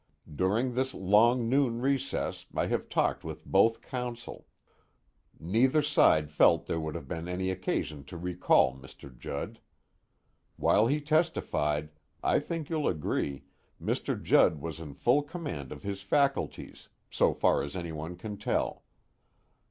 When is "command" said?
15.21-15.71